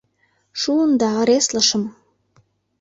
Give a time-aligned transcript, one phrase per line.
[0.61, 1.83] Шуын да, ыреслышым...